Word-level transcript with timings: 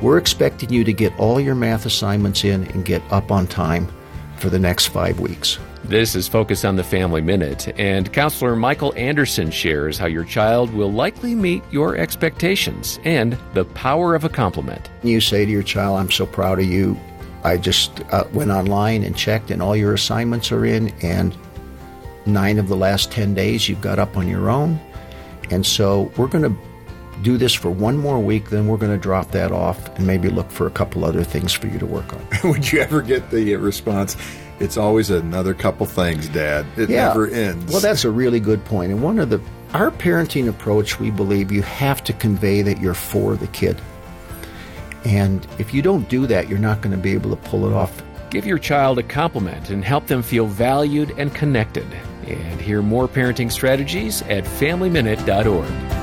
We're 0.00 0.16
expecting 0.16 0.72
you 0.72 0.82
to 0.84 0.92
get 0.94 1.18
all 1.18 1.38
your 1.38 1.54
math 1.54 1.84
assignments 1.84 2.42
in 2.44 2.64
and 2.68 2.86
get 2.86 3.02
up 3.12 3.30
on 3.30 3.46
time 3.46 3.86
for 4.38 4.48
the 4.48 4.58
next 4.58 4.86
five 4.86 5.20
weeks. 5.20 5.58
This 5.84 6.14
is 6.14 6.26
Focus 6.26 6.64
on 6.64 6.76
the 6.76 6.84
Family 6.84 7.20
Minute, 7.20 7.68
and 7.78 8.10
Counselor 8.10 8.56
Michael 8.56 8.94
Anderson 8.96 9.50
shares 9.50 9.98
how 9.98 10.06
your 10.06 10.24
child 10.24 10.72
will 10.72 10.90
likely 10.90 11.34
meet 11.34 11.62
your 11.70 11.96
expectations 11.96 12.98
and 13.04 13.36
the 13.52 13.66
power 13.66 14.14
of 14.14 14.24
a 14.24 14.30
compliment. 14.30 14.90
You 15.02 15.20
say 15.20 15.44
to 15.44 15.50
your 15.50 15.62
child, 15.62 15.98
I'm 15.98 16.10
so 16.10 16.24
proud 16.24 16.60
of 16.60 16.64
you. 16.64 16.98
I 17.44 17.58
just 17.58 18.00
uh, 18.10 18.24
went 18.32 18.50
online 18.50 19.02
and 19.02 19.16
checked, 19.16 19.50
and 19.50 19.60
all 19.60 19.76
your 19.76 19.92
assignments 19.92 20.50
are 20.50 20.64
in, 20.64 20.94
and 21.02 21.36
nine 22.24 22.58
of 22.58 22.68
the 22.68 22.76
last 22.76 23.10
10 23.12 23.34
days 23.34 23.68
you've 23.68 23.80
got 23.82 23.98
up 23.98 24.16
on 24.16 24.28
your 24.28 24.48
own. 24.48 24.80
And 25.50 25.66
so 25.66 26.12
we're 26.16 26.28
going 26.28 26.44
to 26.44 26.69
do 27.22 27.36
this 27.36 27.54
for 27.54 27.70
one 27.70 27.96
more 27.96 28.18
week, 28.18 28.50
then 28.50 28.66
we're 28.66 28.76
going 28.76 28.92
to 28.92 28.98
drop 28.98 29.30
that 29.32 29.52
off 29.52 29.94
and 29.96 30.06
maybe 30.06 30.28
look 30.28 30.50
for 30.50 30.66
a 30.66 30.70
couple 30.70 31.04
other 31.04 31.22
things 31.24 31.52
for 31.52 31.66
you 31.66 31.78
to 31.78 31.86
work 31.86 32.12
on. 32.12 32.26
Would 32.50 32.70
you 32.72 32.80
ever 32.80 33.02
get 33.02 33.30
the 33.30 33.54
response? 33.56 34.16
It's 34.58 34.76
always 34.76 35.10
another 35.10 35.54
couple 35.54 35.86
things, 35.86 36.28
Dad. 36.28 36.66
It 36.76 36.90
Yeah. 36.90 37.08
never 37.08 37.26
ends. 37.28 37.70
Well, 37.72 37.80
that's 37.80 38.04
a 38.04 38.10
really 38.10 38.40
good 38.40 38.64
point. 38.64 38.92
And 38.92 39.02
one 39.02 39.18
of 39.18 39.30
the 39.30 39.40
our 39.72 39.90
parenting 39.92 40.48
approach, 40.48 40.98
we 40.98 41.10
believe 41.12 41.52
you 41.52 41.62
have 41.62 42.02
to 42.04 42.12
convey 42.12 42.60
that 42.62 42.80
you're 42.80 42.92
for 42.92 43.36
the 43.36 43.46
kid. 43.48 43.80
And 45.04 45.46
if 45.58 45.72
you 45.72 45.80
don't 45.80 46.08
do 46.08 46.26
that, 46.26 46.48
you're 46.48 46.58
not 46.58 46.80
going 46.82 46.90
to 46.94 47.00
be 47.00 47.12
able 47.12 47.30
to 47.30 47.36
pull 47.36 47.66
it 47.66 47.72
off. 47.72 48.02
Give 48.30 48.44
your 48.46 48.58
child 48.58 48.98
a 48.98 49.02
compliment 49.02 49.70
and 49.70 49.84
help 49.84 50.06
them 50.08 50.22
feel 50.22 50.46
valued 50.46 51.12
and 51.18 51.34
connected. 51.34 51.86
And 52.26 52.60
hear 52.60 52.82
more 52.82 53.08
parenting 53.08 53.50
strategies 53.50 54.22
at 54.22 54.44
FamilyMinute.org. 54.44 55.99